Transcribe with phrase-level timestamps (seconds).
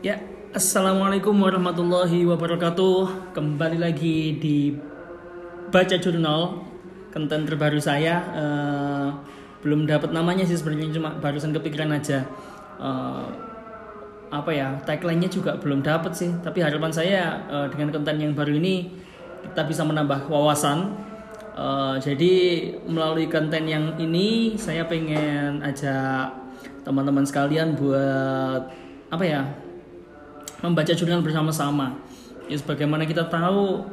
[0.00, 0.16] Ya,
[0.56, 3.36] Assalamualaikum warahmatullahi wabarakatuh.
[3.36, 4.72] Kembali lagi di
[5.68, 6.64] Baca Jurnal,
[7.12, 8.24] konten terbaru saya.
[8.32, 9.08] Eh,
[9.60, 12.24] belum dapat namanya sih sebenarnya cuma barusan kepikiran aja.
[12.80, 13.24] Eh,
[14.32, 16.32] apa ya, tagline-nya juga belum dapat sih.
[16.40, 18.88] Tapi harapan saya eh, dengan konten yang baru ini
[19.52, 20.96] kita bisa menambah wawasan.
[21.60, 22.34] Eh, jadi
[22.88, 26.32] melalui konten yang ini saya pengen ajak
[26.88, 28.64] teman-teman sekalian buat
[29.12, 29.44] apa ya
[30.60, 31.96] membaca jurnal bersama-sama.
[32.50, 33.86] Ya sebagaimana kita tahu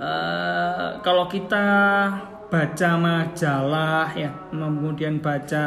[0.00, 1.66] uh, kalau kita
[2.48, 5.66] baca majalah ya, kemudian baca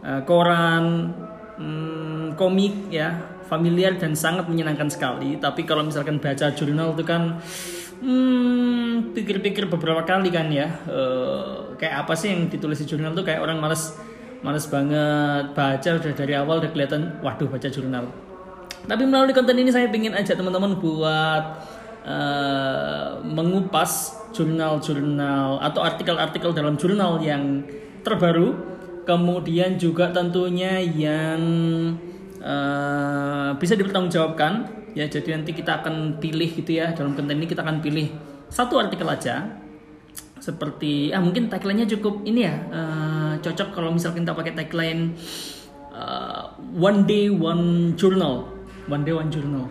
[0.00, 1.10] uh, koran,
[1.58, 3.18] um, komik ya,
[3.50, 5.36] familiar dan sangat menyenangkan sekali.
[5.36, 7.42] Tapi kalau misalkan baca jurnal itu kan
[7.98, 13.26] hmm, pikir-pikir beberapa kali kan ya, uh, kayak apa sih yang ditulis di jurnal tuh
[13.26, 13.98] kayak orang males
[14.42, 18.10] males banget baca udah dari awal udah kelihatan waduh baca jurnal
[18.86, 21.44] tapi melalui konten ini saya ingin ajak teman-teman buat
[22.02, 27.62] uh, mengupas jurnal-jurnal atau artikel-artikel dalam jurnal yang
[28.02, 28.58] terbaru,
[29.06, 31.40] kemudian juga tentunya yang
[32.42, 34.82] uh, bisa dipertanggungjawabkan.
[34.92, 38.12] Ya, jadi nanti kita akan pilih gitu ya dalam konten ini kita akan pilih
[38.52, 39.62] satu artikel aja.
[40.42, 45.14] Seperti ah mungkin tagline-nya cukup ini ya uh, cocok kalau misalkan kita pakai tagline
[45.94, 48.51] uh, one day one journal
[48.86, 49.66] one day one journal.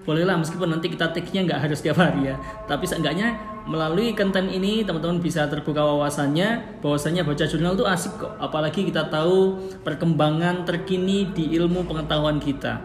[0.00, 2.36] Bolehlah meskipun nanti kita take-nya nggak harus tiap hari ya.
[2.64, 3.36] Tapi seenggaknya
[3.68, 8.32] melalui konten ini teman-teman bisa terbuka wawasannya bahwasanya baca jurnal itu asik kok.
[8.40, 12.80] Apalagi kita tahu perkembangan terkini di ilmu pengetahuan kita.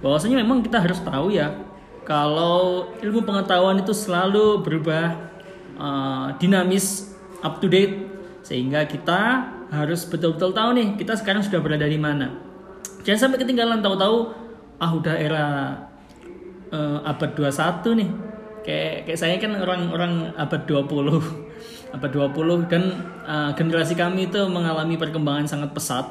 [0.00, 1.50] Bahwasanya memang kita harus tahu ya
[2.06, 5.18] kalau ilmu pengetahuan itu selalu berubah
[5.74, 7.10] uh, dinamis
[7.42, 8.06] up to date
[8.46, 12.30] sehingga kita harus betul-betul tahu nih kita sekarang sudah berada di mana.
[13.02, 14.45] Jangan sampai ketinggalan tahu-tahu
[14.76, 15.44] ah udah era
[16.72, 18.10] uh, abad 21 nih.
[18.66, 21.46] Kayak kayak saya kan orang-orang abad 20
[21.96, 22.82] abad 20 dan
[23.24, 26.06] uh, generasi kami itu mengalami perkembangan sangat pesat.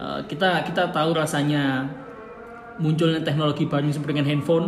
[0.00, 1.90] Uh, kita kita tahu rasanya
[2.80, 4.66] munculnya teknologi baru seperti dengan handphone.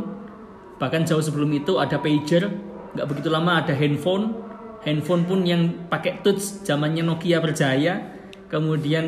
[0.76, 2.50] Bahkan jauh sebelum itu ada pager
[2.92, 4.36] nggak begitu lama ada handphone.
[4.82, 8.02] Handphone pun yang pakai touch zamannya Nokia berjaya.
[8.50, 9.06] Kemudian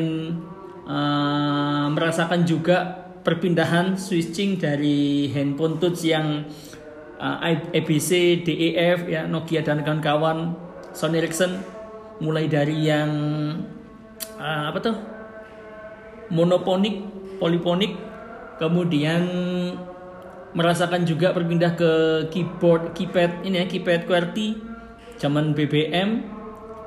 [0.87, 6.45] uh, merasakan juga perpindahan switching dari handphone touch yang
[7.17, 7.41] uh,
[7.73, 10.53] ABC, DEF ya Nokia dan kawan-kawan
[10.93, 11.59] Sony Ericsson
[12.21, 13.11] mulai dari yang
[14.37, 14.95] uh, apa tuh?
[16.29, 17.01] Monoponik,
[17.41, 17.97] poliponik
[18.61, 19.25] kemudian
[20.55, 21.91] merasakan juga berpindah ke
[22.31, 24.47] keyboard keypad ini ya keypad QWERTY
[25.19, 26.23] zaman BBM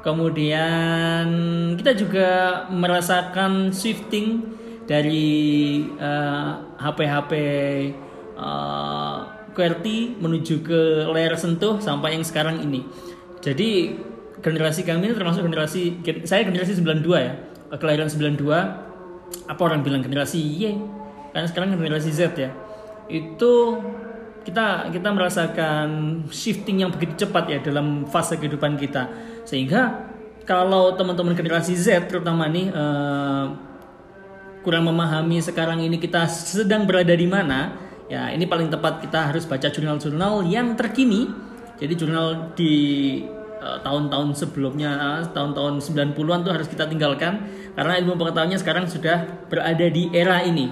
[0.00, 1.28] kemudian
[1.77, 2.28] kita juga
[2.72, 4.56] merasakan shifting
[4.88, 5.84] dari
[6.81, 7.32] HP-HP
[8.41, 9.19] uh, uh,
[9.53, 10.81] QWERTY menuju ke
[11.12, 12.88] layar sentuh sampai yang sekarang ini.
[13.44, 14.00] Jadi
[14.41, 17.32] generasi kami ini termasuk generasi saya generasi 92 ya.
[17.77, 18.48] Kelahiran 92
[19.44, 20.72] apa orang bilang generasi Y?
[21.37, 22.50] Karena sekarang generasi Z ya.
[23.12, 23.82] Itu
[24.48, 25.88] kita kita merasakan
[26.32, 29.12] shifting yang begitu cepat ya dalam fase kehidupan kita.
[29.44, 30.09] Sehingga
[30.48, 33.67] kalau teman-teman generasi Z terutama nih uh,
[34.62, 37.76] kurang memahami sekarang ini kita sedang berada di mana
[38.08, 41.30] ya ini paling tepat kita harus baca jurnal-jurnal yang terkini
[41.78, 43.22] jadi jurnal di
[43.58, 44.91] tahun-tahun uh, sebelumnya
[45.34, 50.70] tahun-tahun 90-an tuh harus kita tinggalkan karena ilmu pengetahuannya sekarang sudah berada di era ini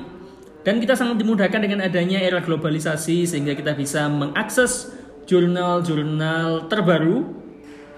[0.67, 4.91] dan kita sangat dimudahkan dengan adanya era globalisasi sehingga kita bisa mengakses
[5.27, 7.23] jurnal-jurnal terbaru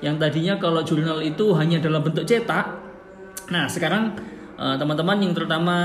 [0.04, 2.66] yang tadinya kalau jurnal itu hanya dalam bentuk cetak.
[3.50, 4.15] Nah, sekarang
[4.59, 5.77] eh, teman-teman yang terutama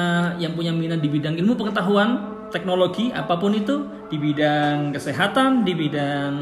[0.41, 5.73] yang punya minat di bidang ilmu pengetahuan, teknologi, apa pun itu, di bidang kesehatan, di
[5.73, 6.33] bidang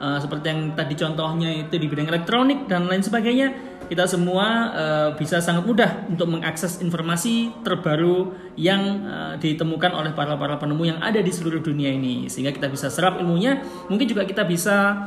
[0.00, 3.52] uh, seperti yang tadi contohnya itu di bidang elektronik dan lain sebagainya
[3.86, 10.34] kita semua uh, bisa sangat mudah untuk mengakses informasi terbaru yang uh, ditemukan oleh para
[10.34, 12.26] para penemu yang ada di seluruh dunia ini.
[12.26, 15.06] Sehingga kita bisa serap ilmunya mungkin juga kita bisa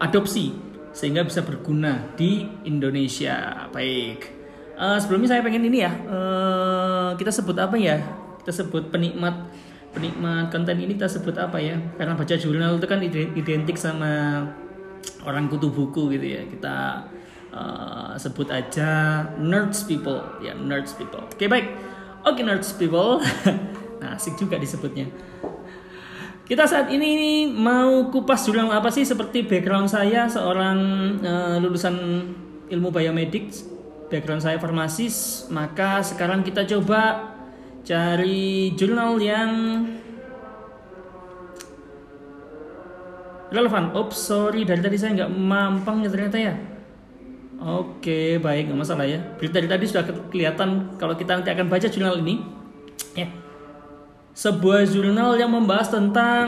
[0.00, 0.56] adopsi
[0.96, 3.68] sehingga bisa berguna di Indonesia.
[3.68, 4.45] Baik
[4.76, 7.98] uh, sebelumnya saya pengen ini ya uh, kita sebut apa ya?
[8.44, 9.50] Kita sebut penikmat
[9.96, 11.80] penikmat konten ini kita sebut apa ya?
[11.96, 14.44] Karena baca jurnal itu kan identik sama
[15.24, 16.42] orang kutu buku gitu ya.
[16.46, 16.76] Kita
[17.50, 20.22] uh, sebut aja nerds people.
[20.44, 21.24] Ya nerds people.
[21.24, 21.66] Oke okay, baik.
[22.22, 23.18] Oke okay, nerds people.
[23.96, 25.08] Nah asik juga disebutnya.
[26.44, 29.08] Kita saat ini mau kupas jurnal apa sih?
[29.08, 30.78] Seperti background saya seorang
[31.24, 31.96] uh, lulusan
[32.68, 33.50] ilmu biomedik
[34.06, 37.34] background saya farmasis maka sekarang kita coba
[37.86, 39.50] cari jurnal yang
[43.50, 43.94] relevan.
[43.94, 46.54] Oops, sorry dari tadi saya nggak mampang ya ternyata ya.
[47.56, 49.22] Oke, baik, nggak masalah ya.
[49.40, 52.42] Berita dari tadi sudah kelihatan kalau kita nanti akan baca jurnal ini.
[53.16, 53.32] Ya.
[54.36, 56.46] Sebuah jurnal yang membahas tentang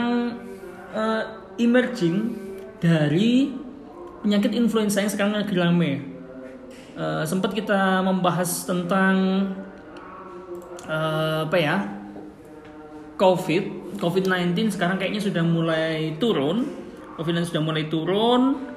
[0.93, 1.23] uh,
[1.57, 2.37] emerging
[2.77, 3.49] dari
[4.21, 6.18] penyakit influenza yang sekarang lagi rame.
[6.99, 9.15] Uh, sempat kita membahas tentang
[10.83, 11.77] uh, apa ya?
[13.15, 16.67] COVID, COVID-19 sekarang kayaknya sudah mulai turun.
[17.15, 18.69] COVID-19 sudah mulai turun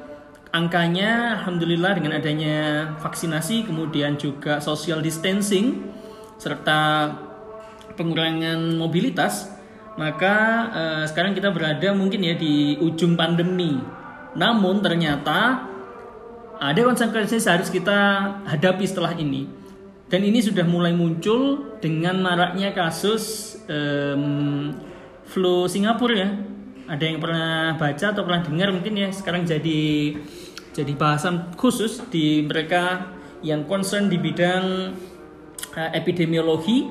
[0.52, 2.56] angkanya alhamdulillah dengan adanya
[3.00, 5.88] vaksinasi kemudian juga social distancing
[6.36, 7.08] serta
[7.96, 9.48] pengurangan mobilitas
[9.96, 10.36] maka
[10.72, 13.80] eh, sekarang kita berada mungkin ya di ujung pandemi
[14.36, 15.71] namun ternyata
[16.60, 17.99] ada konsekuensi harus kita
[18.49, 19.49] hadapi setelah ini
[20.12, 24.75] dan ini sudah mulai muncul dengan maraknya kasus um,
[25.25, 26.31] flu Singapura ya
[26.90, 30.12] ada yang pernah baca atau pernah dengar mungkin ya sekarang jadi
[30.72, 34.96] jadi bahasan khusus di mereka yang concern di bidang
[35.76, 36.88] uh, epidemiologi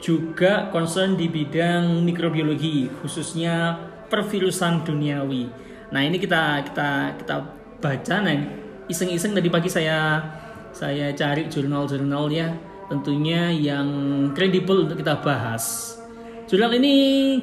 [0.00, 3.76] juga concern di bidang mikrobiologi khususnya
[4.08, 5.46] pervirusan duniawi.
[5.92, 7.36] Nah, ini kita kita kita
[7.78, 8.36] baca nah
[8.90, 10.20] iseng-iseng tadi pagi saya
[10.70, 12.50] saya cari jurnal-jurnal ya
[12.90, 13.86] tentunya yang
[14.34, 15.94] kredibel untuk kita bahas.
[16.50, 16.94] Jurnal ini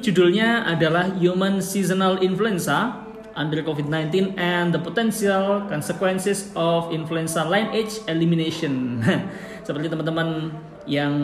[0.04, 9.00] judulnya adalah Human Seasonal Influenza under COVID-19 and the potential consequences of influenza lineage elimination.
[9.66, 10.52] Seperti teman-teman
[10.84, 11.14] yang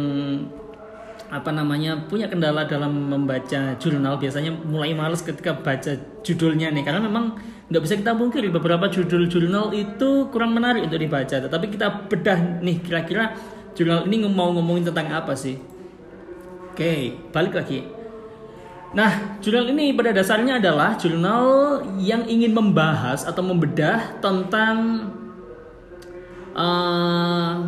[1.29, 7.03] apa namanya punya kendala dalam membaca jurnal biasanya mulai males ketika baca judulnya nih karena
[7.03, 7.37] memang
[7.75, 11.43] nggak bisa kita mungkiri beberapa judul jurnal itu kurang menarik untuk dibaca.
[11.43, 13.35] Tapi kita bedah nih kira-kira
[13.75, 15.59] jurnal ini mau ngomongin tentang apa sih?
[16.71, 17.83] Oke balik lagi.
[18.95, 25.11] Nah, jurnal ini pada dasarnya adalah jurnal yang ingin membahas atau membedah tentang
[26.55, 27.59] uh,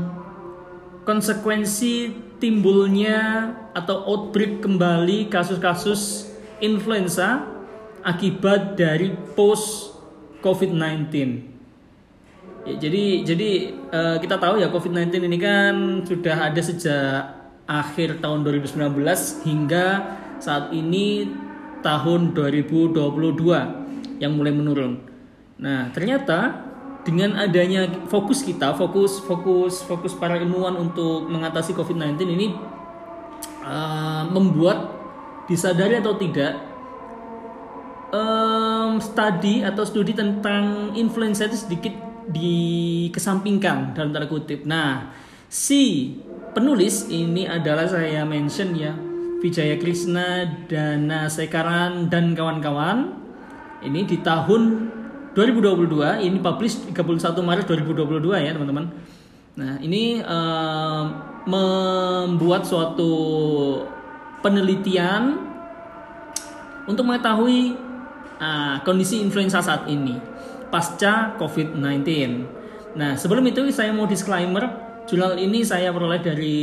[1.02, 6.31] konsekuensi timbulnya atau outbreak kembali kasus-kasus
[6.62, 7.43] influenza
[8.06, 9.96] akibat dari post
[10.47, 11.11] COVID-19.
[12.67, 13.51] Ya, jadi jadi
[13.91, 15.75] uh, kita tahu ya COVID-19 ini kan
[16.07, 17.35] sudah ada sejak
[17.67, 19.03] akhir tahun 2019
[19.43, 19.87] hingga
[20.39, 21.27] saat ini
[21.83, 25.03] tahun 2022 yang mulai menurun.
[25.59, 26.67] Nah, ternyata
[27.07, 32.47] dengan adanya fokus kita, fokus fokus fokus para ilmuwan untuk mengatasi COVID-19 ini
[33.63, 34.95] uh, membuat
[35.47, 36.59] disadari atau tidak
[38.87, 41.94] um, studi atau studi tentang influenza itu sedikit
[42.31, 44.62] dikesampingkan dalam tanda kutip.
[44.67, 45.11] Nah,
[45.50, 46.15] si
[46.55, 48.94] penulis ini adalah saya mention ya
[49.43, 53.15] Wijaya Krishna, Dana Sekaran dan kawan-kawan.
[53.85, 54.91] Ini di tahun
[55.37, 58.88] 2022, ini publish 31 Maret 2022 ya teman-teman.
[59.56, 61.05] Nah ini uh,
[61.49, 63.12] membuat suatu
[64.44, 65.37] penelitian
[66.85, 67.86] untuk mengetahui
[68.41, 70.19] uh, kondisi influenza saat ini
[70.69, 72.06] pasca COVID-19.
[72.97, 76.59] Nah sebelum itu saya mau disclaimer Jurnal ini saya peroleh dari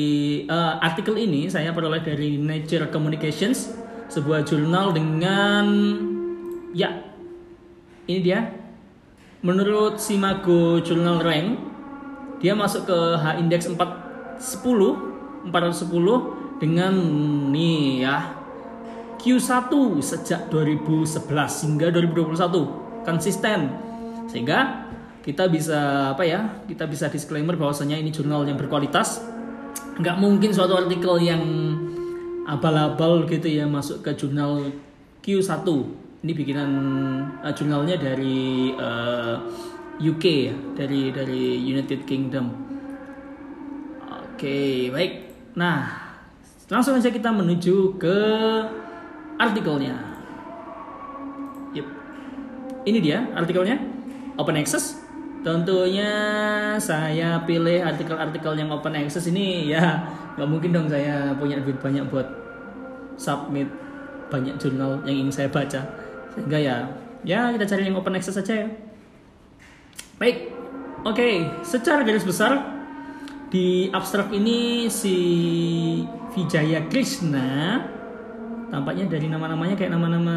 [0.52, 3.72] uh, artikel ini saya peroleh dari Nature Communications,
[4.12, 5.64] sebuah jurnal dengan
[6.76, 6.92] ya
[8.04, 8.52] ini dia.
[9.48, 11.56] Menurut Simago Journal Rank,
[12.44, 16.92] dia masuk ke H index 410 410 dengan
[17.48, 18.43] nih ya
[19.24, 19.72] Q1
[20.04, 21.32] sejak 2011
[21.64, 23.72] hingga 2021 konsisten.
[24.28, 24.92] Sehingga
[25.24, 29.24] kita bisa apa ya kita bisa disclaimer bahwasanya ini jurnal yang berkualitas.
[29.96, 31.40] Nggak mungkin suatu artikel yang
[32.44, 34.76] abal-abal gitu ya masuk ke jurnal
[35.24, 35.64] Q1
[36.24, 36.70] ini bikinan
[37.40, 42.52] uh, jurnalnya dari uh, eh, UK ya dari dari United Kingdom.
[44.12, 45.14] Oke baik.
[45.56, 46.12] Nah
[46.68, 48.20] langsung saja kita menuju ke
[49.38, 49.96] artikelnya.
[51.74, 51.88] Yep.
[52.86, 53.78] ini dia artikelnya.
[54.38, 55.02] Open access.
[55.44, 56.12] Tentunya
[56.80, 59.68] saya pilih artikel-artikel yang open access ini.
[59.74, 62.26] Ya nggak mungkin dong saya punya duit banyak buat
[63.20, 63.70] submit
[64.34, 65.82] banyak jurnal yang ingin saya baca.
[66.34, 66.76] Sehingga ya
[67.28, 68.68] ya kita cari yang open access saja ya.
[70.18, 70.50] Baik.
[71.04, 71.36] Oke okay.
[71.68, 72.64] secara garis besar
[73.52, 75.18] di abstrak ini si
[76.34, 77.84] Vijaya Krishna
[78.74, 80.36] tampaknya dari nama-namanya kayak nama-nama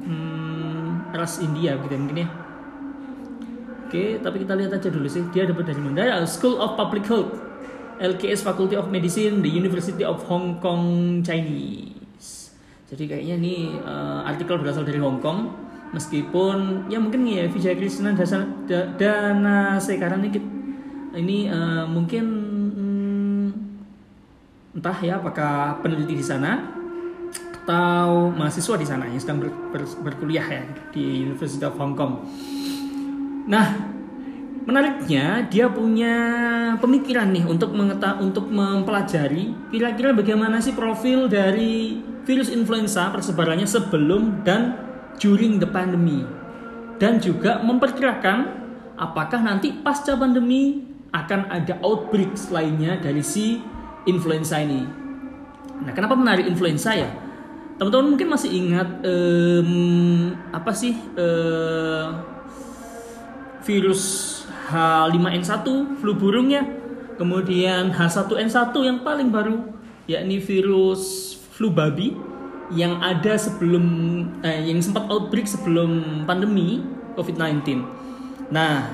[0.00, 2.28] hmm, ras India gitu ya, mungkin ya.
[3.84, 5.28] Oke, tapi kita lihat aja dulu sih.
[5.28, 6.24] Dia dapat dari mana.
[6.24, 7.36] School of Public Health
[8.00, 12.56] LKS Faculty of Medicine, the University of Hong Kong Chinese.
[12.88, 15.52] Jadi kayaknya ini uh, artikel berasal dari Hong Kong,
[15.92, 18.16] meskipun ya mungkin ya Vijay Krishna
[18.96, 20.40] Dana sekarang ini
[21.12, 22.24] ini uh, mungkin
[22.72, 23.46] hmm,
[24.80, 26.79] entah ya apakah peneliti di sana
[27.70, 32.18] atau mahasiswa di sana yang sedang ber, ber, berkuliah ya di University of Hong Kong.
[33.46, 33.78] Nah,
[34.66, 36.14] menariknya dia punya
[36.82, 44.42] pemikiran nih untuk mengeta untuk mempelajari kira-kira bagaimana sih profil dari virus influenza persebarannya sebelum
[44.42, 44.74] dan
[45.22, 46.26] during the pandemi
[46.98, 48.50] dan juga memperkirakan
[48.98, 53.62] apakah nanti pasca pandemi akan ada outbreak lainnya dari si
[54.10, 54.82] influenza ini.
[55.80, 57.29] Nah, kenapa menarik influenza ya?
[57.80, 62.12] Teman-teman mungkin masih ingat um, apa sih uh,
[63.64, 64.36] virus
[64.68, 65.64] H5N1
[65.96, 66.60] flu burung ya
[67.16, 69.64] kemudian H1N1 yang paling baru
[70.04, 72.12] yakni virus flu babi
[72.68, 73.84] yang ada sebelum
[74.44, 76.84] eh, yang sempat outbreak sebelum pandemi
[77.18, 77.82] COVID-19.
[78.54, 78.86] Nah,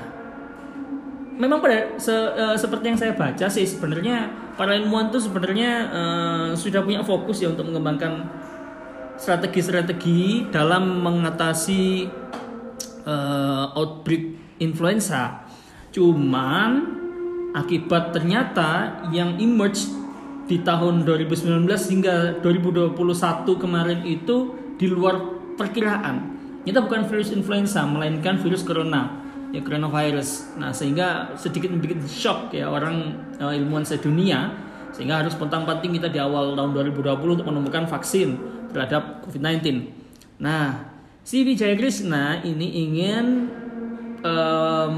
[1.37, 6.49] memang pada se, uh, seperti yang saya baca sih sebenarnya para ilmuwan tuh sebenarnya uh,
[6.57, 8.25] sudah punya fokus ya untuk mengembangkan
[9.17, 12.07] strategi-strategi dalam mengatasi
[13.03, 15.45] uh, outbreak influenza.
[15.91, 16.97] Cuman
[17.57, 19.89] akibat ternyata yang emerge
[20.47, 22.95] di tahun 2019 hingga 2021
[23.57, 25.19] kemarin itu di luar
[25.57, 26.37] perkiraan.
[26.63, 29.11] Itu bukan virus influenza, melainkan virus corona,
[29.51, 30.59] ya coronavirus.
[30.59, 34.53] Nah, sehingga sedikit membuat shock ya orang uh, ilmuwan sedunia
[34.95, 39.89] sehingga harus pontang-panting kita di awal tahun 2020 untuk menemukan vaksin terhadap COVID-19.
[40.37, 40.93] Nah,
[41.25, 43.25] si Wijaya Krishna ini ingin
[44.21, 44.97] um,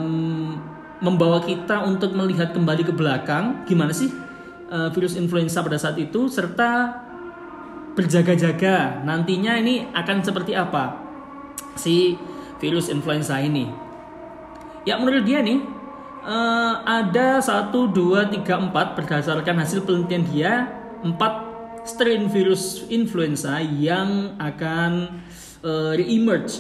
[1.00, 4.12] membawa kita untuk melihat kembali ke belakang gimana sih
[4.68, 7.02] uh, virus influenza pada saat itu serta
[7.96, 11.00] berjaga-jaga nantinya ini akan seperti apa
[11.80, 12.20] si
[12.60, 13.68] virus influenza ini.
[14.84, 15.60] Ya menurut dia nih
[16.24, 20.52] uh, ada 1 2 3 4 berdasarkan hasil penelitian dia
[21.04, 21.49] 4
[21.86, 25.22] strain virus influenza yang akan
[25.64, 26.60] uh, re-emerge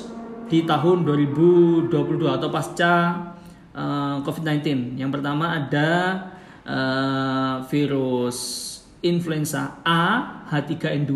[0.49, 1.93] di tahun 2022
[2.25, 2.93] atau pasca
[3.77, 4.97] uh, eh, COVID-19.
[4.97, 5.89] Yang pertama ada
[6.65, 8.37] uh, virus
[9.05, 11.13] influenza A H3N2,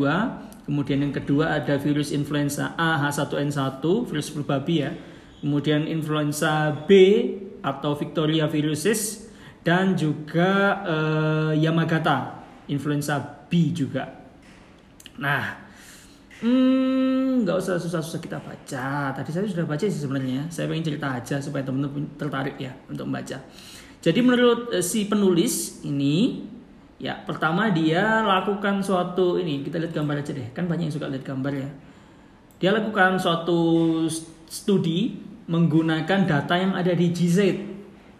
[0.70, 4.94] kemudian yang kedua ada virus influenza A H1N1, virus flu babi ya.
[5.44, 6.92] Kemudian influenza B
[7.60, 9.28] atau Victoria viruses
[9.66, 14.10] dan juga uh, Yamagata influenza B juga.
[15.22, 15.62] Nah,
[16.42, 19.14] hmm, nggak usah susah-susah kita baca.
[19.14, 20.50] Tadi saya sudah baca sih sebenarnya.
[20.50, 23.38] Saya pengen cerita aja supaya teman-teman tertarik ya untuk membaca.
[24.02, 26.50] Jadi menurut uh, si penulis ini,
[26.98, 30.50] ya pertama dia lakukan suatu ini kita lihat gambar aja deh.
[30.50, 31.70] Kan banyak yang suka lihat gambar ya.
[32.58, 33.62] Dia lakukan suatu
[34.50, 35.14] studi
[35.46, 37.70] menggunakan data yang ada di GZ.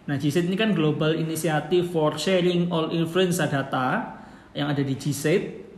[0.04, 4.20] Nah, GZ ini kan Global Initiative for Sharing All Influenza Data
[4.54, 5.24] yang ada di GZ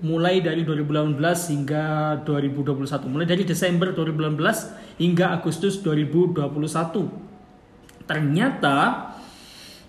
[0.05, 1.17] mulai dari 2018
[1.57, 1.85] hingga
[2.29, 6.45] 2021 mulai dari Desember 2018 hingga Agustus 2021
[8.05, 8.77] ternyata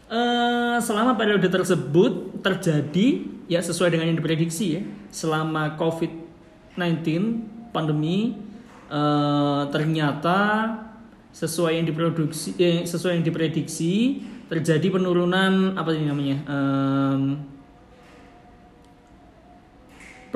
[0.07, 7.03] eh, selama periode tersebut terjadi ya sesuai dengan yang diprediksi ya selama COVID-19
[7.75, 8.39] pandemi
[8.87, 10.39] eh, ternyata
[11.35, 16.37] sesuai yang diproduksi eh, sesuai yang diprediksi terjadi penurunan apa ini namanya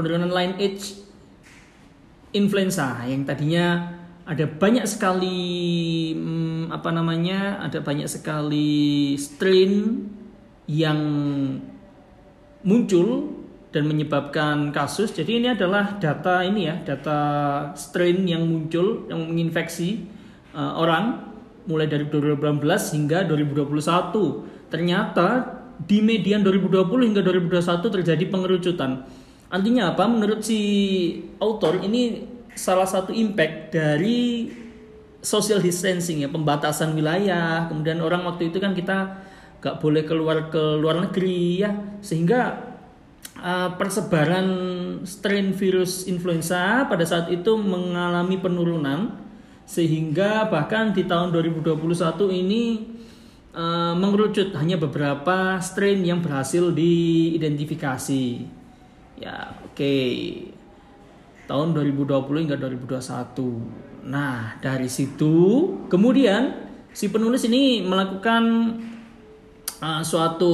[0.02, 0.98] penurunan line age
[2.34, 3.94] influenza yang tadinya
[4.26, 5.38] ada banyak sekali
[6.18, 10.02] hmm, apa namanya ada banyak sekali strain
[10.66, 11.00] yang
[12.66, 13.38] muncul
[13.72, 15.14] dan menyebabkan kasus.
[15.14, 17.20] Jadi ini adalah data ini ya data
[17.78, 20.10] strain yang muncul yang menginfeksi
[20.58, 21.30] uh, orang
[21.70, 22.58] mulai dari 2018
[22.98, 25.28] hingga 2021 ternyata
[25.82, 29.06] di median 2020 hingga 2021 terjadi pengerucutan
[29.52, 30.08] Artinya apa?
[30.08, 30.60] Menurut si
[31.44, 32.24] author ini
[32.56, 34.48] salah satu impact dari
[35.20, 37.68] social distancing ya, pembatasan wilayah.
[37.68, 39.28] Kemudian orang waktu itu kan kita
[39.60, 42.72] gak boleh keluar ke luar negeri ya, sehingga
[43.38, 44.48] uh, persebaran
[45.04, 49.20] strain virus influenza pada saat itu mengalami penurunan
[49.68, 51.80] sehingga bahkan di tahun 2021
[52.44, 52.64] ini
[53.56, 58.61] uh, mengerucut hanya beberapa strain yang berhasil diidentifikasi.
[59.22, 59.78] Ya, oke.
[59.78, 60.10] Okay.
[61.46, 64.10] Tahun 2020 hingga 2021.
[64.10, 65.36] Nah, dari situ
[65.86, 66.58] kemudian
[66.90, 68.44] si penulis ini melakukan
[69.78, 70.54] uh, suatu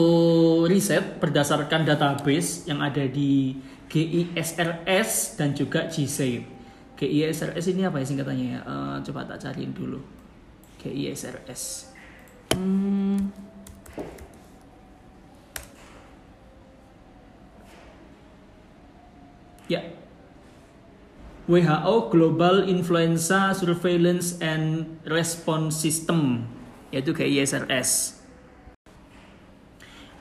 [0.67, 3.55] riset berdasarkan database yang ada di
[3.87, 6.43] GISRS dan juga GSAID.
[6.99, 8.59] GISRS ini apa ya singkatannya ya?
[8.67, 10.03] Uh, coba tak cariin dulu.
[10.83, 11.95] GISRS.
[12.51, 13.46] Hmm.
[19.67, 19.83] Ya.
[21.47, 26.47] WHO Global Influenza Surveillance and Response System
[26.91, 28.19] yaitu GISRS.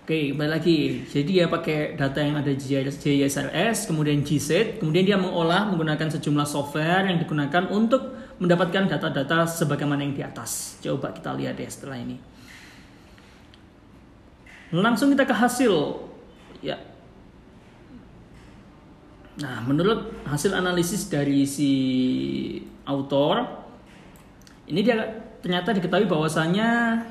[0.07, 1.03] Oke, kembali lagi.
[1.03, 2.63] Jadi ya pakai data yang ada di
[2.95, 10.07] JSRS, kemudian GSET, kemudian dia mengolah menggunakan sejumlah software yang digunakan untuk mendapatkan data-data sebagaimana
[10.07, 10.79] yang di atas.
[10.79, 12.23] Coba kita lihat ya setelah ini.
[14.71, 15.75] Langsung kita ke hasil.
[16.63, 16.79] Ya.
[19.37, 21.73] Nah, menurut hasil analisis dari si
[22.89, 23.45] autor,
[24.65, 24.97] ini dia
[25.45, 27.05] ternyata diketahui bahwasanya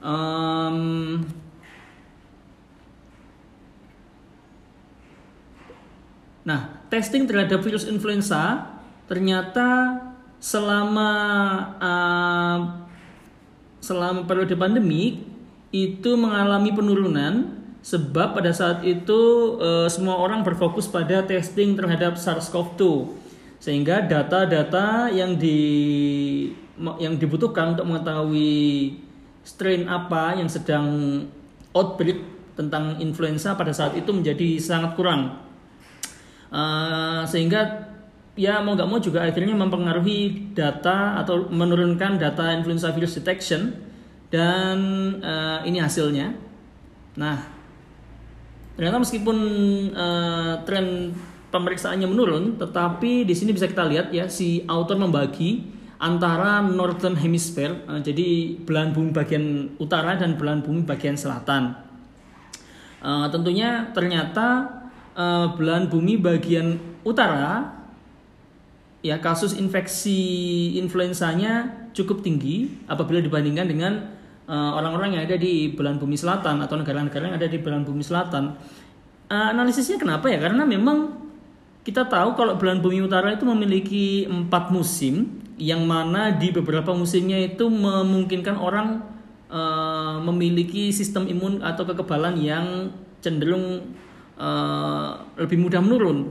[0.00, 1.20] um,
[6.48, 8.72] Nah, testing terhadap virus influenza
[9.04, 10.00] ternyata
[10.40, 11.10] selama
[11.76, 12.58] uh,
[13.84, 15.28] selama periode pandemi
[15.68, 19.20] itu mengalami penurunan sebab pada saat itu
[19.62, 22.82] uh, semua orang berfokus pada testing terhadap SARS-CoV-2
[23.58, 25.58] sehingga data-data yang di
[27.02, 28.94] yang dibutuhkan untuk mengetahui
[29.42, 30.86] strain apa yang sedang
[31.74, 32.22] outbreak
[32.54, 35.42] tentang influenza pada saat itu menjadi sangat kurang
[36.54, 37.90] uh, sehingga
[38.38, 43.74] ya mau nggak mau juga akhirnya mempengaruhi data atau menurunkan data influenza virus detection
[44.30, 44.78] dan
[45.18, 46.36] uh, ini hasilnya.
[47.18, 47.57] Nah,
[48.78, 49.38] ternyata meskipun
[49.90, 51.10] uh, tren
[51.50, 55.66] pemeriksaannya menurun, tetapi di sini bisa kita lihat ya si author membagi
[55.98, 61.74] antara northern hemisphere, uh, jadi belahan bumi bagian utara dan belahan bumi bagian selatan.
[63.02, 64.70] Uh, tentunya ternyata
[65.18, 67.74] uh, belahan bumi bagian utara
[69.02, 74.17] ya kasus infeksi influenzanya cukup tinggi apabila dibandingkan dengan
[74.48, 78.02] uh, orang-orang yang ada di belahan bumi selatan atau negara-negara yang ada di belahan bumi
[78.02, 78.56] selatan.
[79.28, 80.40] Uh, analisisnya kenapa ya?
[80.40, 81.28] Karena memang
[81.84, 87.36] kita tahu kalau belahan bumi utara itu memiliki empat musim yang mana di beberapa musimnya
[87.36, 89.04] itu memungkinkan orang
[89.52, 93.96] uh, memiliki sistem imun atau kekebalan yang cenderung
[94.38, 96.30] uh, lebih mudah menurun.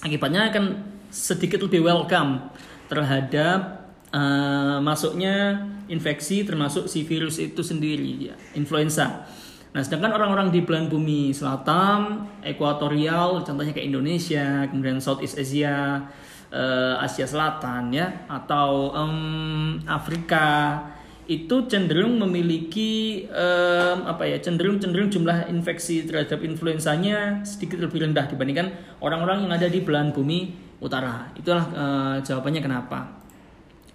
[0.00, 2.52] Akibatnya akan sedikit lebih welcome
[2.86, 3.79] terhadap
[4.14, 9.26] uh, masuknya infeksi termasuk si virus itu sendiri ya, influenza.
[9.70, 16.10] Nah, sedangkan orang-orang di belahan bumi selatan, ekuatorial, contohnya kayak Indonesia, kemudian Southeast Asia,
[16.50, 20.82] uh, Asia Selatan ya, atau um, Afrika,
[21.30, 28.26] itu cenderung memiliki um, apa ya cenderung cenderung jumlah infeksi terhadap influenzanya sedikit lebih rendah
[28.26, 30.50] dibandingkan orang-orang yang ada di belahan bumi
[30.82, 33.19] utara itulah uh, jawabannya kenapa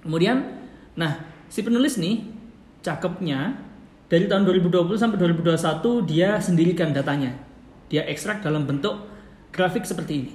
[0.06, 0.62] kemudian
[0.96, 2.24] nah si penulis nih
[2.86, 3.58] cakepnya
[4.06, 7.34] dari tahun 2020 sampai 2021 dia sendirikan datanya.
[7.90, 9.02] Dia ekstrak dalam bentuk
[9.50, 10.34] grafik seperti ini.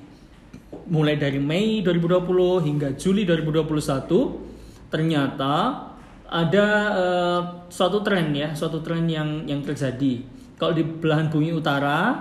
[0.91, 5.87] Mulai dari Mei 2020 hingga Juli 2021 ternyata
[6.31, 10.23] ada uh, suatu tren ya, suatu tren yang yang terjadi.
[10.59, 12.15] Kalau di belahan bumi utara,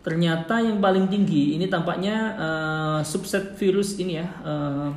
[0.00, 4.88] ternyata yang paling tinggi ini tampaknya uh, subset virus ini ya, uh,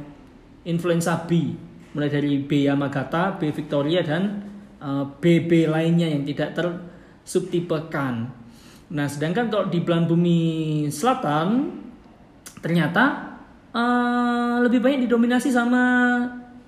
[0.63, 1.55] influenza B,
[1.95, 4.43] mulai dari B Yamagata, B Victoria dan
[4.83, 8.27] uh, BB lainnya yang tidak tersubtipekan.
[8.91, 10.39] Nah, sedangkan kalau di belahan bumi
[10.91, 11.71] selatan,
[12.59, 13.33] ternyata
[13.71, 15.83] uh, lebih banyak didominasi sama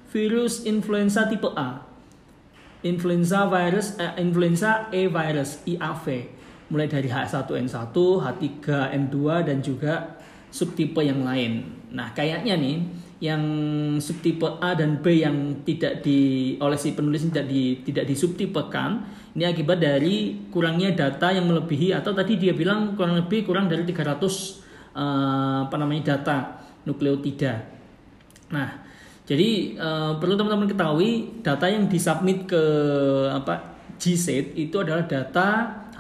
[0.10, 1.84] virus influenza tipe A.
[2.88, 6.38] Influenza virus eh, influenza E virus IAV
[6.68, 10.20] mulai dari H1N1, H3N2 dan juga
[10.52, 11.64] subtipe yang lain.
[11.96, 12.84] Nah, kayaknya nih
[13.18, 13.42] yang
[13.98, 19.46] subtipe A dan B yang tidak di oleh si penulis tidak di tidak disubtipekan ini
[19.46, 23.94] akibat dari kurangnya data yang melebihi atau tadi dia bilang kurang lebih kurang dari 300
[23.94, 24.30] uh,
[24.98, 27.62] eh, apa namanya data nukleotida.
[28.50, 28.70] Nah,
[29.30, 32.64] jadi uh, perlu teman-teman ketahui data yang disubmit ke
[33.30, 35.48] apa GSAID itu adalah data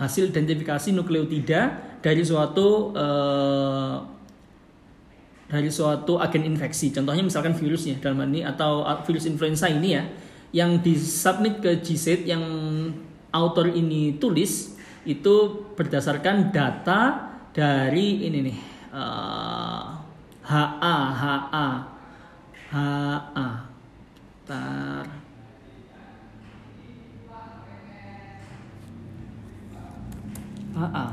[0.01, 4.16] hasil identifikasi nukleotida dari suatu uh,
[5.47, 6.91] dari suatu agen infeksi.
[6.91, 10.03] Contohnya misalkan virusnya dalam ini atau virus influenza ini ya
[10.55, 12.43] yang disubmit ke GSAID yang
[13.35, 15.35] author ini tulis itu
[15.75, 18.57] berdasarkan data dari ini nih
[18.91, 19.83] uh,
[20.43, 21.67] HA HA
[22.71, 23.47] HA
[24.47, 25.05] tar
[30.77, 31.05] AA.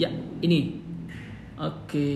[0.00, 0.08] Ya,
[0.40, 0.80] ini.
[1.60, 2.08] Oke.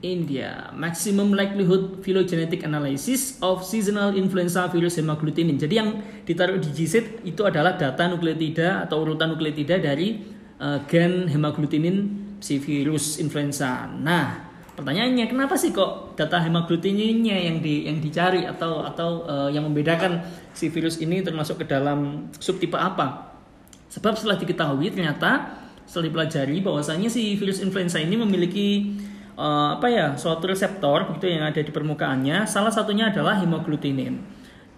[0.00, 5.60] India, maximum likelihood phylogenetic analysis of seasonal influenza virus hemaglutinin.
[5.60, 10.24] Jadi yang ditaruh di GSID itu adalah data nukleotida atau urutan nukleotida dari
[10.56, 11.96] uh, gen hemaglutinin
[12.40, 13.92] si virus influenza.
[13.92, 14.40] Nah,
[14.72, 20.24] pertanyaannya kenapa sih kok data hemaglutininnya yang di yang dicari atau atau uh, yang membedakan
[20.56, 23.29] si virus ini termasuk ke dalam subtipe apa?
[23.90, 28.94] Sebab setelah diketahui ternyata setelah dipelajari bahwasanya si virus influenza ini memiliki
[29.34, 32.46] uh, apa ya suatu reseptor begitu yang ada di permukaannya.
[32.46, 34.22] Salah satunya adalah hemoglutinin.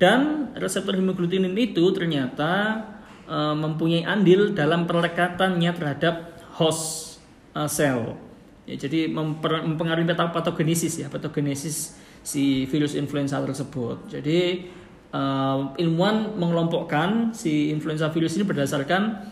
[0.00, 2.80] Dan reseptor hemoglutinin itu ternyata
[3.28, 7.20] uh, mempunyai andil dalam perlekatannya terhadap host
[7.52, 8.16] uh, sel.
[8.64, 14.08] Ya, jadi memper, mempengaruhi patogenesis ya patogenesis si virus influenza tersebut.
[14.08, 14.70] Jadi
[15.12, 19.22] uh, ilmuwan mengelompokkan si influenza virus ini berdasarkan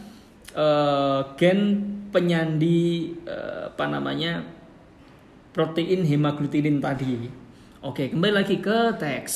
[0.54, 4.44] uh, gen penyandi uh, apa namanya
[5.50, 7.26] protein hemaglutinin tadi.
[7.80, 9.34] Oke, kembali lagi ke teks.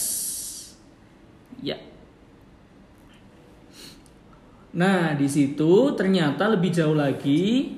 [1.65, 1.81] Ya.
[4.75, 7.73] Nah, di situ ternyata lebih jauh lagi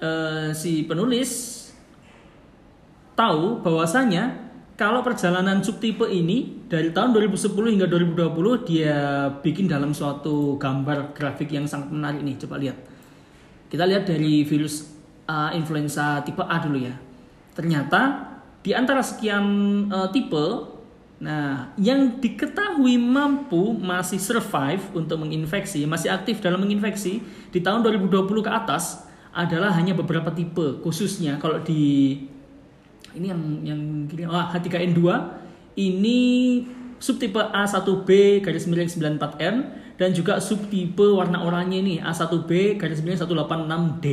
[0.00, 1.60] uh, si penulis
[3.18, 4.41] tahu bahwasanya
[4.76, 11.52] kalau perjalanan subtipe ini dari tahun 2010 hingga 2020 dia bikin dalam suatu gambar grafik
[11.52, 12.36] yang sangat menarik nih.
[12.40, 12.78] Coba lihat.
[13.68, 14.88] Kita lihat dari virus
[15.28, 17.12] uh, influenza tipe A dulu ya
[17.52, 18.32] ternyata
[18.62, 19.44] di antara sekian
[19.90, 20.44] uh, tipe,
[21.22, 28.46] nah yang diketahui mampu masih survive untuk menginfeksi, masih aktif dalam menginfeksi di tahun 2020
[28.46, 32.16] ke atas adalah hanya beberapa tipe, khususnya kalau di
[33.14, 35.00] ini yang yang gini, oh, H3N2
[35.76, 36.20] ini
[37.02, 39.56] subtipe A1B garis miring 94N
[39.98, 44.06] dan juga subtipe warna oranye ini A1B garis miring 186D.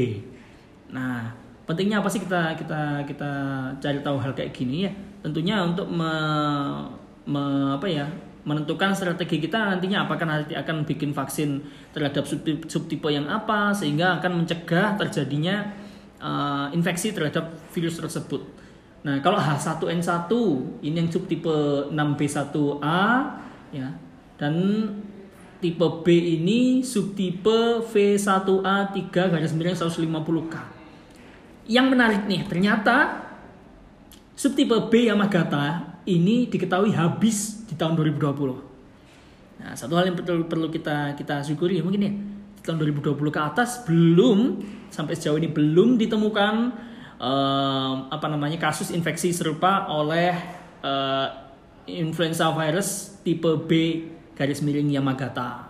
[0.90, 1.32] Nah,
[1.70, 3.32] pentingnya apa sih kita kita kita
[3.78, 6.14] cari tahu hal kayak gini ya tentunya untuk me,
[7.30, 8.10] me, apa ya
[8.48, 11.62] menentukan strategi kita nantinya apakah nanti akan bikin vaksin
[11.94, 15.70] terhadap subtipe, subtipe yang apa sehingga akan mencegah terjadinya
[16.18, 18.42] uh, infeksi terhadap virus tersebut.
[19.00, 20.32] Nah, kalau H1N1
[20.84, 23.04] ini yang subtipe 6B1A
[23.72, 23.88] ya
[24.36, 24.56] dan
[25.60, 26.08] tipe B
[26.40, 30.56] ini subtipe V1A3 garis miring 150K.
[31.70, 33.24] Yang menarik nih, ternyata
[34.36, 38.70] subtipe B Yamagata ini diketahui habis di tahun 2020.
[39.60, 42.12] Nah, satu hal yang perlu, perlu kita kita syukuri mungkin ya
[42.56, 46.54] di tahun 2020 ke atas belum sampai sejauh ini belum ditemukan
[47.20, 50.34] um, apa namanya kasus infeksi serupa oleh
[50.82, 51.28] uh,
[51.86, 53.72] influenza virus tipe B
[54.34, 55.68] garis miring Yamagata.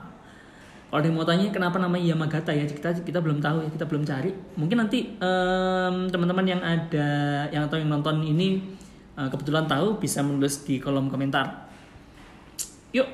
[0.89, 3.85] Kalau ada yang mau tanya kenapa namanya Yamagata ya kita kita belum tahu ya kita
[3.85, 4.31] belum cari.
[4.57, 7.09] Mungkin nanti um, teman-teman yang ada
[7.53, 8.62] yang atau yang nonton ini
[9.17, 11.69] uh, kebetulan tahu bisa menulis di kolom komentar.
[12.93, 13.05] Yuk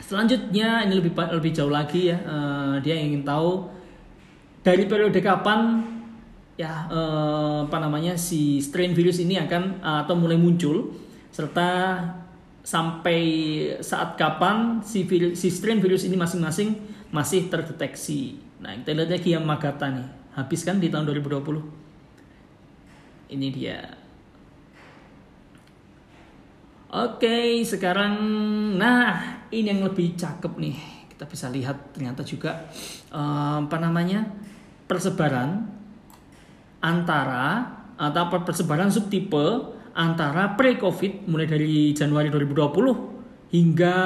[0.00, 3.68] selanjutnya ini lebih lebih jauh lagi ya uh, dia ingin tahu
[4.64, 5.84] dari periode kapan
[6.58, 10.90] ya uh, apa namanya si strain virus ini akan uh, atau mulai muncul
[11.30, 12.02] serta
[12.66, 13.22] sampai
[13.78, 18.36] saat kapan si, virus, si strain virus ini masing-masing masih terdeteksi.
[18.60, 20.04] Nah, kita lihat lagi yang Magata nih.
[20.36, 23.32] Habis kan di tahun 2020.
[23.32, 23.80] Ini dia.
[26.92, 28.12] Oke, sekarang
[28.76, 30.76] nah ini yang lebih cakep nih.
[31.16, 32.68] Kita bisa lihat ternyata juga
[33.08, 34.28] um, apa namanya?
[34.88, 35.68] persebaran
[36.78, 43.96] antara atau persebaran subtipe antara pre-COVID mulai dari Januari 2020 hingga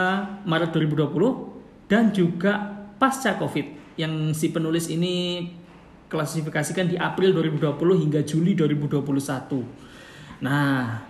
[0.49, 5.45] Maret 2020 dan juga pasca COVID yang si penulis ini
[6.09, 10.45] klasifikasikan di April 2020 hingga Juli 2021.
[10.45, 11.05] Nah,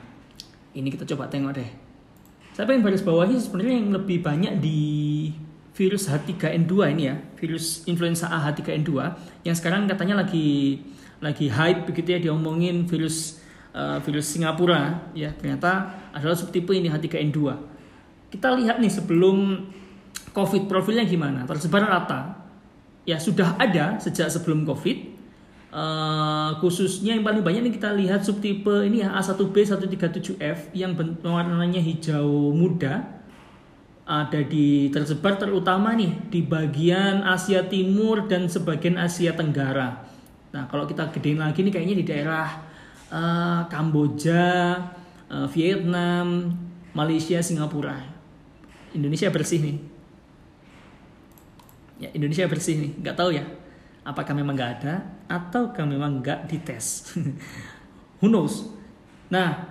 [0.74, 1.70] ini kita coba tengok deh.
[2.52, 4.80] Saya pengen baris bawahi sebenarnya yang lebih banyak di
[5.72, 8.90] virus H3N2 ini ya, virus influenza A H3N2
[9.48, 10.82] yang sekarang katanya lagi
[11.22, 13.40] lagi hype begitu ya diomongin virus
[13.72, 17.38] uh, virus Singapura ya ternyata adalah subtipe ini H3N2.
[18.32, 19.68] Kita lihat nih sebelum
[20.32, 22.42] COVID profilnya gimana, tersebar rata.
[23.04, 25.14] Ya sudah ada sejak sebelum COVID.
[25.72, 30.92] Uh, khususnya yang paling banyak nih kita lihat subtipe ini ya A1B 137F yang
[31.24, 33.22] warnanya hijau muda
[34.04, 40.11] ada di tersebar terutama nih di bagian Asia Timur dan sebagian Asia Tenggara.
[40.52, 42.46] Nah, kalau kita gedein lagi nih kayaknya di daerah
[43.08, 44.76] uh, Kamboja,
[45.32, 46.52] uh, Vietnam,
[46.92, 47.96] Malaysia, Singapura.
[48.92, 49.76] Indonesia bersih nih.
[52.04, 53.44] Ya Indonesia bersih nih, nggak tahu ya.
[54.04, 54.94] Apakah memang nggak ada
[55.30, 57.16] ataukah memang nggak dites?
[58.20, 58.68] Who knows?
[59.32, 59.64] Nah,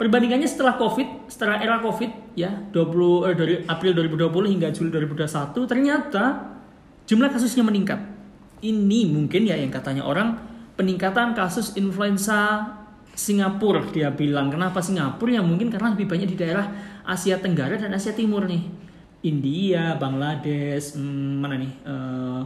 [0.00, 5.70] perbandingannya setelah COVID, setelah era COVID ya 20 eh, dari April 2020 hingga Juli 2021
[5.70, 6.24] ternyata
[7.06, 8.11] jumlah kasusnya meningkat.
[8.62, 10.38] Ini mungkin ya yang katanya orang
[10.78, 12.62] peningkatan kasus influenza
[13.12, 14.48] Singapura dia bilang.
[14.48, 15.36] Kenapa Singapura?
[15.36, 16.70] Ya mungkin karena lebih banyak di daerah
[17.04, 18.64] Asia Tenggara dan Asia Timur nih.
[19.22, 21.72] India Bangladesh hmm, mana nih?
[21.84, 22.40] Uh,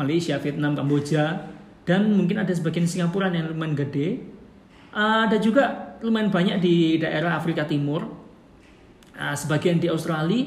[0.00, 1.52] Malaysia Vietnam Kamboja.
[1.84, 4.22] Dan mungkin ada sebagian Singapura yang lumayan gede.
[4.94, 8.08] Ada juga lumayan banyak di daerah Afrika Timur.
[9.18, 10.46] Uh, sebagian di Australia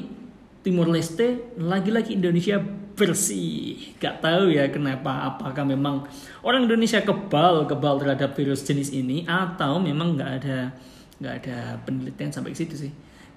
[0.62, 2.62] Timur Leste lagi-lagi Indonesia
[3.02, 3.98] bersih.
[3.98, 5.34] Gak tahu ya kenapa.
[5.34, 6.06] Apakah memang
[6.46, 10.70] orang Indonesia kebal kebal terhadap virus jenis ini atau memang nggak ada
[11.18, 12.92] nggak ada penelitian sampai ke situ sih.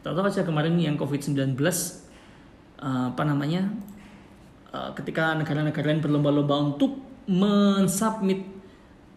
[0.05, 3.65] Tahu-tahu aja kemarin yang COVID-19 uh, eh, apa namanya
[4.69, 8.45] uh, ketika negara-negara lain berlomba-lomba untuk mensubmit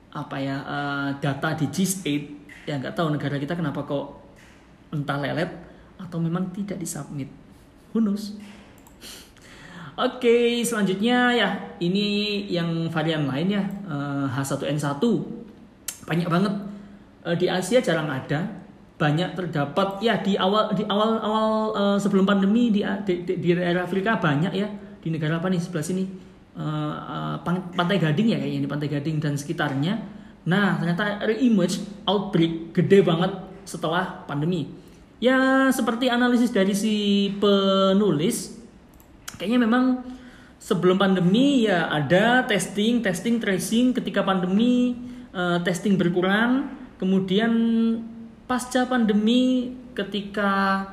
[0.08, 2.04] apa ya uh, data di G8
[2.64, 4.24] ya nggak tahu negara kita kenapa kok
[4.96, 5.52] entah lelet
[6.00, 7.28] atau memang tidak disubmit
[7.92, 8.00] who
[9.98, 11.48] Oke, selanjutnya ya.
[11.82, 12.06] Ini
[12.46, 13.66] yang varian lain ya.
[14.30, 15.02] H1N1
[16.06, 16.54] banyak banget.
[17.26, 18.46] Uh, di Asia jarang ada.
[18.94, 19.98] Banyak terdapat.
[19.98, 24.54] Ya di awal di awal awal uh, sebelum pandemi di, di, di, daerah Afrika banyak
[24.54, 24.70] ya.
[25.02, 25.58] Di negara apa nih?
[25.58, 26.06] Sebelah sini.
[27.74, 29.94] Pantai Gading ya kayaknya di pantai Gading dan sekitarnya.
[30.46, 33.34] Nah ternyata re-image outbreak gede banget
[33.66, 34.66] setelah pandemi.
[35.18, 38.57] Ya seperti analisis dari si penulis
[39.38, 40.02] kayaknya memang
[40.58, 43.94] sebelum pandemi ya ada testing, testing, tracing.
[43.94, 44.98] Ketika pandemi
[45.32, 47.52] uh, testing berkurang, kemudian
[48.50, 50.84] pasca pandemi ketika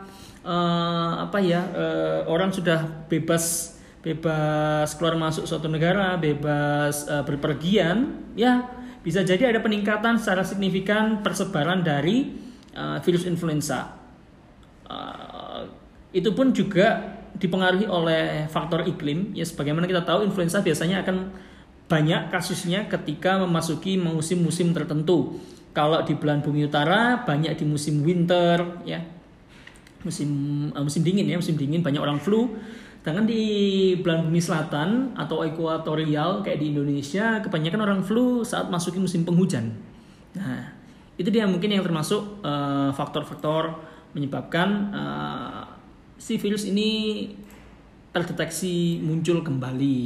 [0.45, 8.29] uh, apa ya uh, orang sudah bebas bebas keluar masuk suatu negara, bebas uh, berpergian,
[8.37, 8.69] ya
[9.01, 12.37] bisa jadi ada peningkatan secara signifikan persebaran dari
[12.77, 13.97] uh, virus influenza.
[14.85, 15.65] Uh,
[16.13, 21.31] itu pun juga dipengaruhi oleh faktor iklim ya sebagaimana kita tahu influenza biasanya akan
[21.85, 25.37] banyak kasusnya ketika memasuki musim-musim tertentu.
[25.75, 29.03] Kalau di belahan bumi utara banyak di musim winter ya.
[30.01, 30.29] Musim
[30.71, 32.55] uh, musim dingin ya, musim dingin banyak orang flu.
[33.03, 33.43] Sedangkan di
[34.01, 39.77] belahan bumi selatan atau ekuatorial kayak di Indonesia kebanyakan orang flu saat masuki musim penghujan.
[40.33, 40.73] Nah,
[41.13, 43.75] itu dia mungkin yang termasuk uh, faktor-faktor uh,
[44.15, 45.74] menyebabkan uh,
[46.15, 47.31] si virus ini
[48.15, 49.99] terdeteksi muncul kembali.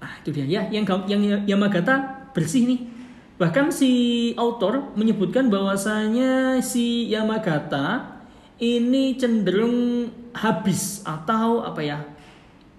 [0.00, 2.80] Ah, itu dia ya, yang yang Yamagata bersih nih.
[3.40, 3.90] Bahkan si
[4.36, 8.20] autor menyebutkan bahwasanya si Yamagata
[8.60, 11.98] ini cenderung habis atau apa ya?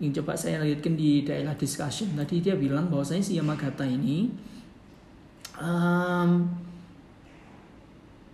[0.01, 2.13] Ini coba saya lihatkan di daerah discussion.
[2.13, 4.33] Tadi dia bilang bahwasanya si Yamagata ini
[5.61, 6.45] um,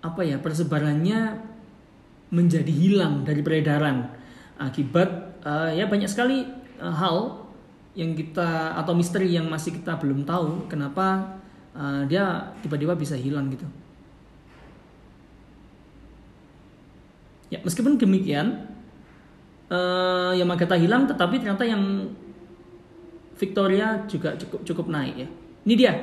[0.08, 1.36] apa ya persebarannya
[2.32, 4.12] menjadi hilang dari peredaran
[4.60, 6.43] akibat uh, ya banyak sekali
[6.80, 7.48] uh, hal
[7.98, 11.39] yang kita atau misteri yang masih kita belum tahu kenapa
[11.74, 13.65] uh, dia tiba-tiba bisa hilang gitu.
[17.48, 18.67] Ya meskipun demikian
[19.72, 22.12] uh, Yamagata hilang tetapi ternyata yang
[23.38, 25.28] Victoria juga cukup cukup naik ya.
[25.63, 25.93] Ini dia.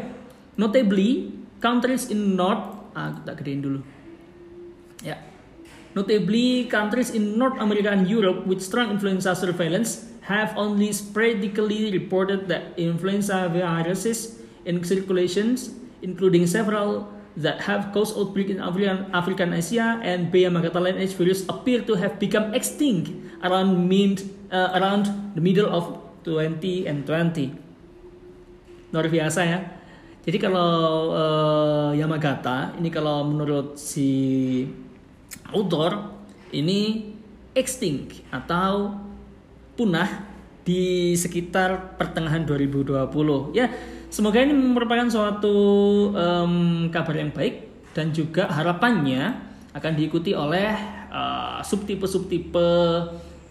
[0.55, 3.81] Notably countries in North ah, kita gedein dulu
[5.05, 5.21] ya
[5.95, 12.49] notably countries in North America and Europe with strong influenza surveillance have only sporadically reported
[12.49, 15.71] that influenza viruses in circulations
[16.03, 21.43] including several that have caused outbreak in African, African Asia and B Yamagata lineage virus
[21.49, 23.11] appear to have become extinct
[23.43, 24.23] around mid
[24.55, 28.95] uh, around the middle of 20 and 20.
[28.95, 29.59] Luar biasa ya.
[30.25, 34.65] Jadi kalau uh, Yamagata ini kalau menurut si
[35.55, 36.13] author
[36.51, 37.15] ini
[37.55, 38.99] extinct atau
[39.79, 40.27] punah
[40.65, 43.55] di sekitar pertengahan 2020.
[43.55, 43.71] Ya,
[44.09, 45.57] semoga ini merupakan suatu
[46.13, 49.39] um, kabar yang baik dan juga harapannya
[49.75, 50.73] akan diikuti oleh
[51.11, 52.71] uh, subtipe-subtipe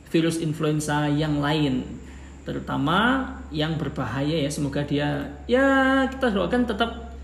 [0.09, 2.03] virus influenza yang lain
[2.43, 4.51] terutama yang berbahaya ya.
[4.51, 7.15] Semoga dia ya kita doakan tetap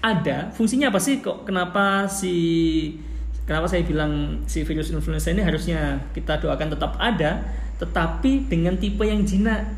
[0.00, 0.48] ada.
[0.56, 1.20] Fungsinya apa sih?
[1.20, 2.36] Kok kenapa si
[3.46, 9.04] kenapa saya bilang si virus influenza ini harusnya kita doakan tetap ada tetapi dengan tipe
[9.04, 9.68] yang jinak.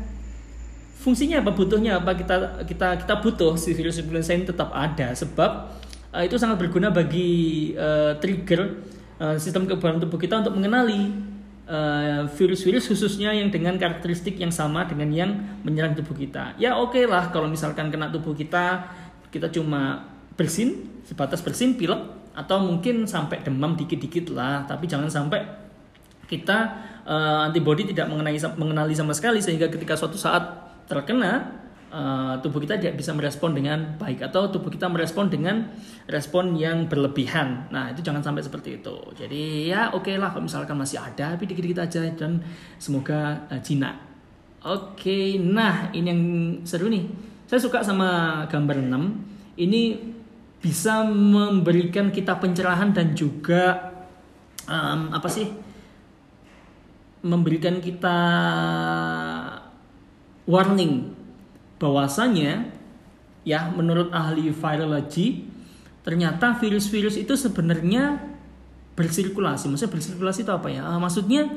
[0.99, 1.55] Fungsinya apa?
[1.55, 2.15] Butuhnya apa?
[2.15, 5.15] Kita kita kita butuh si virus influenza ini tetap ada.
[5.15, 5.51] Sebab
[6.11, 8.83] uh, itu sangat berguna bagi uh, trigger
[9.19, 11.11] uh, sistem kekebalan tubuh kita untuk mengenali
[11.67, 15.31] uh, virus-virus khususnya yang dengan karakteristik yang sama dengan yang
[15.63, 16.55] menyerang tubuh kita.
[16.59, 18.91] Ya oke okay lah kalau misalkan kena tubuh kita
[19.29, 25.41] kita cuma bersin sebatas bersin pilek atau mungkin sampai demam dikit-dikit lah tapi jangan sampai
[26.29, 26.57] kita
[27.09, 30.45] uh, antibody tidak mengenai mengenali sama sekali sehingga ketika suatu saat
[30.85, 35.73] terkena uh, tubuh kita tidak bisa merespon dengan baik atau tubuh kita merespon dengan
[36.05, 37.69] respon yang berlebihan.
[37.73, 38.95] Nah itu jangan sampai seperti itu.
[39.17, 42.41] Jadi ya oke okay lah kalau misalkan masih ada tapi dikit-dikit aja dan
[42.77, 44.09] semoga uh, jinak.
[44.59, 46.21] Oke, okay, nah ini yang
[46.67, 47.07] seru nih.
[47.47, 49.55] Saya suka sama gambar 6.
[49.55, 49.81] Ini
[50.59, 53.95] bisa memberikan kita pencerahan dan juga
[54.67, 55.47] um, apa sih?
[57.19, 58.17] Memberikan kita
[60.47, 61.15] warning
[61.79, 62.71] bahwasanya
[63.47, 65.47] ya menurut ahli virologi
[66.03, 68.19] ternyata virus-virus itu sebenarnya
[68.99, 69.71] bersirkulasi.
[69.71, 70.83] Maksudnya bersirkulasi itu apa ya?
[70.83, 71.47] Uh, maksudnya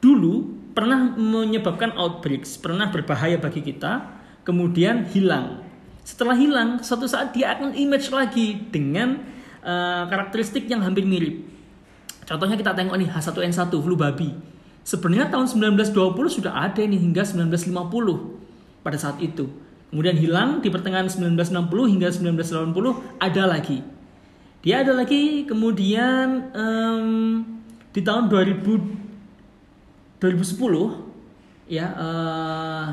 [0.00, 4.08] dulu pernah menyebabkan outbreaks, pernah berbahaya bagi kita,
[4.44, 5.59] kemudian hilang.
[6.10, 9.22] Setelah hilang, suatu saat dia akan image lagi dengan
[9.62, 11.46] uh, karakteristik yang hampir mirip.
[12.26, 14.34] Contohnya kita tengok nih H1N1 flu babi.
[14.82, 15.46] Sebenarnya tahun
[15.78, 15.94] 1920
[16.42, 19.46] sudah ada ini hingga 1950 pada saat itu.
[19.94, 23.78] Kemudian hilang di pertengahan 1960 hingga 1980 ada lagi.
[24.66, 27.06] Dia ada lagi kemudian um,
[27.94, 32.92] di tahun 2000 2010 ya uh,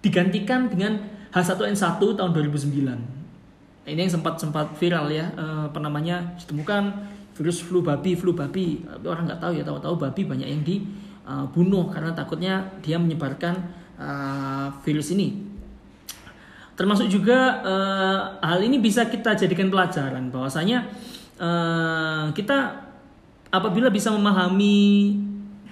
[0.00, 2.84] digantikan dengan H1N1 tahun 2009.
[2.86, 6.82] Nah, ini yang sempat sempat viral ya uh, apa namanya ditemukan
[7.34, 11.88] virus flu babi flu babi tapi orang nggak tahu ya tahu-tahu babi banyak yang dibunuh
[11.88, 13.56] uh, karena takutnya dia menyebarkan
[13.96, 15.50] uh, virus ini
[16.80, 20.88] Termasuk juga uh, hal ini bisa kita jadikan pelajaran bahwasanya
[21.36, 22.88] uh, kita
[23.52, 25.12] apabila bisa memahami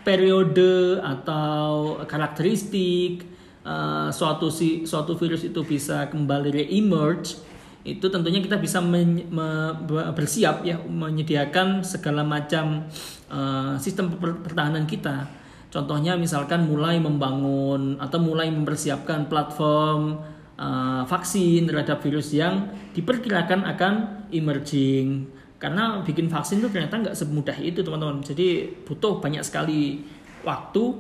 [0.05, 3.25] periode atau karakteristik
[3.69, 7.45] uh, suatu si suatu virus itu bisa kembali re-emerge
[7.85, 9.73] itu tentunya kita bisa men, me,
[10.13, 12.85] bersiap ya menyediakan segala macam
[13.33, 15.25] uh, sistem pertahanan kita.
[15.69, 20.21] Contohnya misalkan mulai membangun atau mulai mempersiapkan platform
[20.59, 23.95] uh, vaksin terhadap virus yang diperkirakan akan
[24.33, 25.29] emerging
[25.59, 30.07] karena bikin vaksin itu ternyata nggak semudah itu teman-teman jadi butuh banyak sekali
[30.47, 30.95] waktu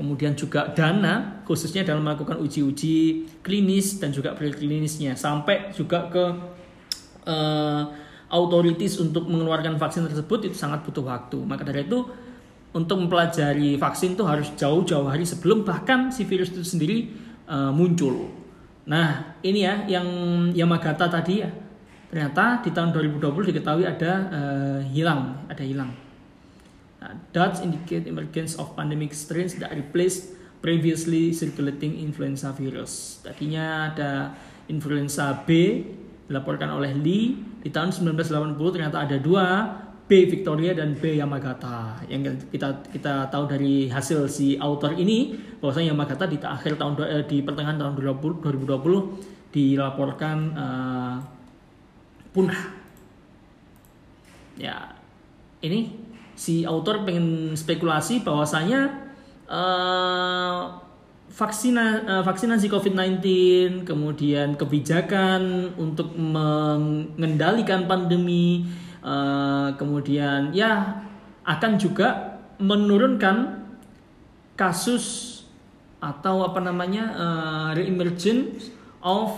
[0.00, 6.24] kemudian juga dana khususnya dalam melakukan uji-uji klinis dan juga preklinisnya sampai juga ke
[7.28, 7.82] uh,
[8.32, 12.08] authorities untuk mengeluarkan vaksin tersebut itu sangat butuh waktu maka dari itu
[12.72, 17.12] untuk mempelajari vaksin itu harus jauh-jauh hari sebelum bahkan si virus itu sendiri
[17.44, 18.40] uh, muncul
[18.90, 20.06] Nah, ini ya yang
[20.50, 21.50] Yamagata tadi ya.
[22.10, 25.94] Ternyata di tahun 2020 diketahui ada uh, hilang, ada hilang.
[27.00, 33.24] Nah, dots indicate emergence of pandemic strains that replace previously circulating influenza virus.
[33.24, 34.36] Tadinya ada
[34.68, 35.80] influenza B
[36.28, 39.46] dilaporkan oleh Lee di tahun 1980 ternyata ada dua
[40.04, 42.04] B Victoria dan B Yamagata.
[42.10, 45.32] Yang kita kita tahu dari hasil si author ini
[45.62, 48.44] bahwasanya Yamagata di akhir tahun eh, di pertengahan tahun 2020,
[49.48, 51.16] 2020 dilaporkan uh,
[52.34, 52.62] punah.
[54.60, 54.98] Ya,
[55.64, 56.09] ini
[56.40, 59.12] si author pengen spekulasi bahwasanya
[59.44, 60.72] uh,
[61.28, 63.20] vaksina, uh, vaksinasi COVID-19,
[63.84, 68.64] kemudian kebijakan untuk mengendalikan pandemi
[69.04, 71.04] uh, kemudian ya
[71.44, 73.68] akan juga menurunkan
[74.56, 75.36] kasus
[76.00, 78.72] atau apa namanya uh, reemergence
[79.04, 79.36] of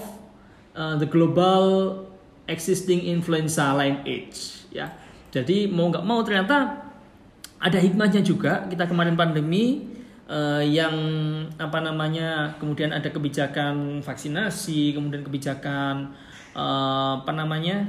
[0.78, 1.98] uh, the global
[2.46, 4.94] existing influenza line H ya.
[5.34, 6.91] Jadi mau nggak mau ternyata
[7.62, 9.86] ada hikmahnya juga kita kemarin pandemi
[10.26, 10.92] uh, yang
[11.62, 16.10] apa namanya kemudian ada kebijakan vaksinasi kemudian kebijakan
[16.58, 17.86] uh, apa namanya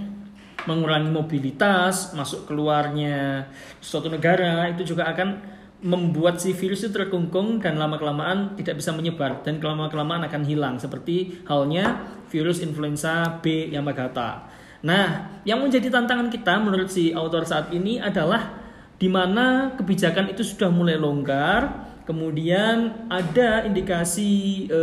[0.64, 3.48] mengurangi mobilitas, masuk keluarnya
[3.84, 5.52] suatu negara itu juga akan
[5.84, 10.48] membuat si virus itu terkungkung dan lama kelamaan tidak bisa menyebar dan lama kelamaan akan
[10.48, 14.48] hilang seperti halnya virus influenza B Yamagata.
[14.84, 18.63] Nah, yang menjadi tantangan kita menurut si author saat ini adalah
[19.04, 24.82] di mana kebijakan itu sudah mulai longgar, kemudian ada indikasi e,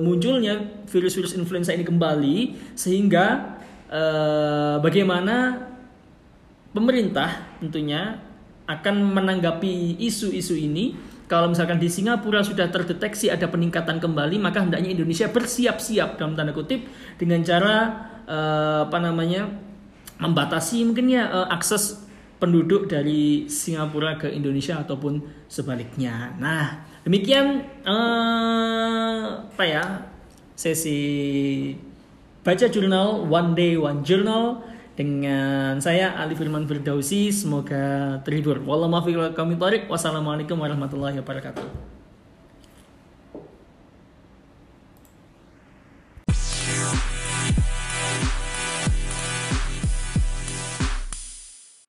[0.00, 0.56] munculnya
[0.88, 3.60] virus-virus influenza ini kembali sehingga
[3.92, 5.68] eh, bagaimana
[6.72, 8.20] pemerintah tentunya
[8.68, 10.96] akan menanggapi isu-isu ini.
[11.28, 16.56] Kalau misalkan di Singapura sudah terdeteksi ada peningkatan kembali, maka hendaknya Indonesia bersiap-siap dalam tanda
[16.56, 16.88] kutip
[17.20, 17.76] dengan cara
[18.24, 19.44] eh, apa namanya
[20.16, 22.07] membatasi mungkin ya eh, akses
[22.38, 26.34] penduduk dari Singapura ke Indonesia ataupun sebaliknya.
[26.38, 29.84] Nah, demikian eh, apa ya
[30.54, 30.98] sesi
[32.42, 34.62] baca jurnal One Day One Journal
[34.98, 37.30] dengan saya Ali Firman Firdausi.
[37.30, 38.62] Semoga terhibur.
[38.66, 41.97] Wassalamualaikum warahmatullahi wabarakatuh.